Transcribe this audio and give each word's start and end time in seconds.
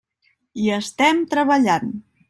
Hi 0.61 0.65
estem 0.79 1.23
treballant. 1.35 1.97